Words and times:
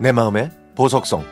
내 0.00 0.12
마음의 0.12 0.50
보석성. 0.74 1.22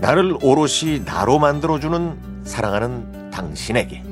나를 0.00 0.36
오롯이 0.42 1.04
나로 1.04 1.38
만들어주는 1.38 2.42
사랑하는 2.42 3.30
당신에게. 3.30 4.02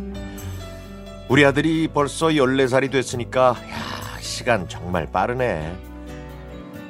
우리 1.28 1.44
아들이 1.44 1.88
벌써 1.88 2.28
14살이 2.28 2.92
됐으니까 2.92 3.48
야 3.48 4.20
시간 4.20 4.68
정말 4.68 5.10
빠르네 5.10 5.87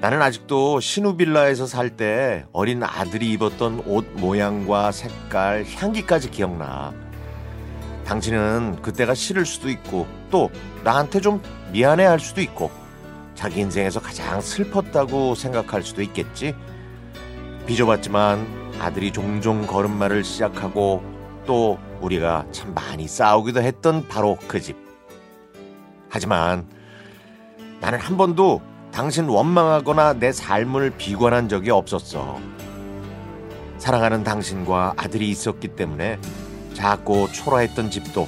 나는 0.00 0.22
아직도 0.22 0.78
신우빌라에서 0.78 1.66
살 1.66 1.96
때 1.96 2.44
어린 2.52 2.82
아들이 2.84 3.32
입었던 3.32 3.82
옷 3.84 4.06
모양과 4.14 4.92
색깔, 4.92 5.64
향기까지 5.66 6.30
기억나. 6.30 6.92
당신은 8.04 8.80
그때가 8.80 9.14
싫을 9.14 9.44
수도 9.44 9.68
있고 9.68 10.06
또 10.30 10.50
나한테 10.84 11.20
좀 11.20 11.42
미안해 11.72 12.04
할 12.04 12.20
수도 12.20 12.40
있고 12.40 12.70
자기 13.34 13.60
인생에서 13.60 14.00
가장 14.00 14.40
슬펐다고 14.40 15.34
생각할 15.34 15.82
수도 15.82 16.00
있겠지. 16.02 16.54
빚어봤지만 17.66 18.46
아들이 18.80 19.12
종종 19.12 19.66
걸음마를 19.66 20.22
시작하고 20.22 21.02
또 21.44 21.78
우리가 22.00 22.46
참 22.52 22.72
많이 22.72 23.08
싸우기도 23.08 23.62
했던 23.62 24.06
바로 24.06 24.38
그 24.46 24.60
집. 24.60 24.76
하지만 26.08 26.66
나는 27.80 27.98
한 27.98 28.16
번도 28.16 28.62
당신 28.98 29.28
원망하거나 29.28 30.14
내 30.14 30.32
삶을 30.32 30.94
비관한 30.98 31.48
적이 31.48 31.70
없었어. 31.70 32.40
사랑하는 33.78 34.24
당신과 34.24 34.94
아들이 34.96 35.30
있었기 35.30 35.68
때문에 35.76 36.18
작고 36.74 37.30
초라했던 37.30 37.92
집도 37.92 38.26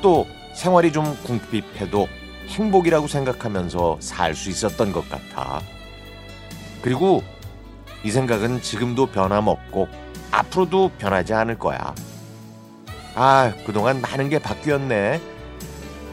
또 0.00 0.26
생활이 0.54 0.90
좀 0.90 1.04
궁핍해도 1.22 2.08
행복이라고 2.48 3.06
생각하면서 3.06 3.98
살 4.00 4.34
수 4.34 4.48
있었던 4.48 4.90
것 4.90 5.06
같아. 5.10 5.60
그리고 6.80 7.22
이 8.02 8.10
생각은 8.10 8.62
지금도 8.62 9.08
변함없고 9.08 9.86
앞으로도 10.30 10.92
변하지 10.96 11.34
않을 11.34 11.58
거야. 11.58 11.94
아, 13.14 13.52
그동안 13.66 14.00
많은 14.00 14.30
게 14.30 14.38
바뀌었네. 14.38 15.20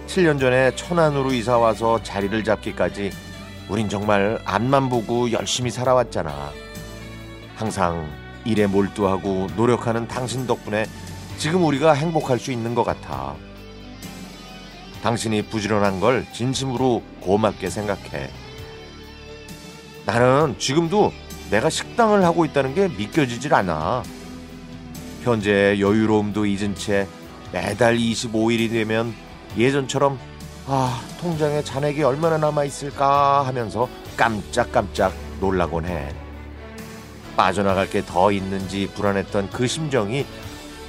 7년 0.07 0.41
전에 0.41 0.75
천안으로 0.75 1.31
이사 1.31 1.57
와서 1.57 2.03
자리를 2.03 2.43
잡기까지 2.43 3.11
우린 3.69 3.89
정말 3.89 4.39
앞만 4.45 4.89
보고 4.89 5.31
열심히 5.31 5.72
살아왔잖아. 5.72 6.52
항상 7.56 8.09
일에 8.45 8.67
몰두하고 8.67 9.47
노력하는 9.55 10.08
당신 10.08 10.45
덕분에 10.45 10.86
지금 11.38 11.64
우리가 11.66 11.94
행복할 11.94 12.39
수 12.39 12.52
있는 12.52 12.75
것 12.75 12.83
같아. 12.83 13.36
당신이 15.02 15.44
부지런한 15.44 16.00
걸 16.00 16.25
진심으로 16.33 17.03
고맙게 17.22 17.70
생각해. 17.70 18.30
나는 20.05 20.55
지금도 20.58 21.11
내가 21.50 21.70
식당을 21.70 22.23
하고 22.23 22.45
있다는 22.45 22.73
게 22.73 22.88
믿겨지질 22.88 23.53
않아. 23.53 24.03
현재 25.23 25.77
여유로움도 25.80 26.45
잊은 26.45 26.75
채 26.75 27.08
매달 27.52 27.98
25일이 27.98 28.70
되면 28.70 29.14
예전처럼 29.58 30.20
아, 30.66 31.02
통장에 31.19 31.61
잔액이 31.64 32.03
얼마나 32.03 32.38
남아 32.38 32.64
있을까 32.66 33.45
하면서 33.45 33.89
깜짝깜짝 34.16 35.14
놀라곤 35.39 35.86
해. 35.86 36.14
빠져나갈 37.36 37.89
게 37.89 38.02
더 38.05 38.32
있는지 38.32 38.89
불안했던 38.93 39.49
그 39.49 39.67
심정이 39.67 40.26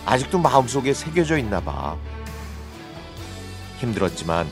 아직도 0.07 0.39
마음속에 0.39 0.93
새겨져 0.93 1.39
있나 1.39 1.61
봐. 1.61 1.97
힘들었지만 3.79 4.47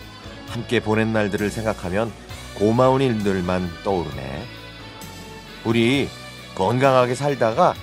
함께 0.49 0.81
보낸 0.81 1.13
날들을 1.13 1.51
생각하면 1.51 2.11
고마운 2.55 3.01
일들만 3.01 3.69
떠오르네. 3.85 4.45
우리 5.65 6.09
건강하게 6.57 7.15
살다가 7.15 7.75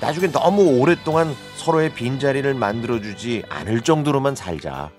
나중에 0.00 0.30
너무 0.30 0.78
오랫동안 0.78 1.34
서로의 1.56 1.94
빈자리를 1.94 2.52
만들어주지 2.52 3.44
않을 3.48 3.80
정도로만 3.80 4.34
살자. 4.34 4.90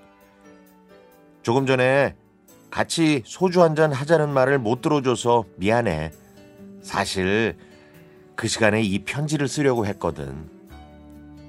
조금 1.48 1.66
전에 1.66 2.14
같이 2.70 3.24
소주 3.26 3.64
한 3.64 3.74
잔 3.74 3.94
하자는 3.94 4.28
말을 4.28 4.60
못 4.60 4.82
들어줘서 4.82 5.46
미안해. 5.56 6.12
사실 6.82 7.56
그 8.36 8.50
시간에 8.50 8.82
이 8.82 9.00
편지를 9.06 9.48
쓰려고 9.48 9.86
했거든. 9.86 10.50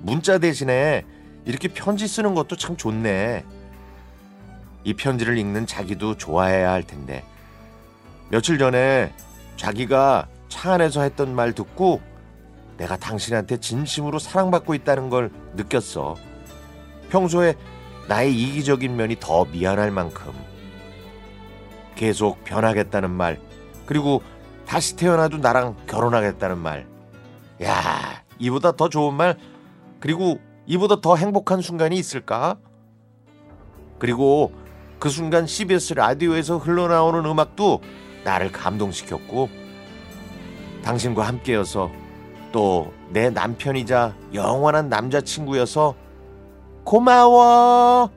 문자 0.00 0.38
대신에 0.38 1.04
이렇게 1.46 1.66
편지 1.66 2.06
쓰는 2.06 2.36
것도 2.36 2.54
참 2.54 2.76
좋네. 2.76 3.44
이 4.84 4.94
편지를 4.94 5.36
읽는 5.36 5.66
자기도 5.66 6.16
좋아해야 6.16 6.70
할 6.70 6.84
텐데. 6.84 7.24
며칠 8.30 8.56
전에 8.56 9.12
자기가 9.56 10.28
차 10.48 10.74
안에서 10.74 11.02
했던 11.02 11.34
말 11.34 11.54
듣고 11.54 12.00
내가 12.76 12.96
당신한테 12.96 13.56
진심으로 13.56 14.20
사랑받고 14.20 14.76
있다는 14.76 15.10
걸 15.10 15.32
느꼈어. 15.56 16.14
평소에 17.10 17.56
나의 18.08 18.34
이기적인 18.34 18.96
면이 18.96 19.16
더 19.20 19.44
미안할 19.44 19.90
만큼 19.90 20.32
계속 21.94 22.42
변하겠다는 22.44 23.10
말 23.10 23.40
그리고 23.86 24.22
다시 24.66 24.96
태어나도 24.96 25.38
나랑 25.38 25.76
결혼하겠다는 25.86 26.58
말 26.58 26.86
야, 27.62 28.22
이보다 28.38 28.72
더 28.72 28.88
좋은 28.88 29.14
말 29.14 29.36
그리고 30.00 30.38
이보다 30.66 31.00
더 31.00 31.16
행복한 31.16 31.60
순간이 31.60 31.96
있을까? 31.96 32.56
그리고 33.98 34.52
그 34.98 35.08
순간 35.08 35.46
CBS 35.46 35.94
라디오에서 35.94 36.58
흘러나오는 36.58 37.24
음악도 37.24 37.80
나를 38.24 38.52
감동시켰고 38.52 39.48
당신과 40.82 41.26
함께여서 41.26 41.90
또 42.52 42.98
내 43.10 43.30
남편이자 43.30 44.14
영원한 44.34 44.88
남자친구여서 44.88 45.94
고마워. 46.88 48.08